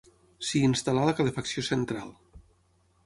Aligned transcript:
S'hi 0.51 0.61
instal·là 0.67 1.03
la 1.09 1.13
calefacció 1.19 1.67
central. 1.71 2.11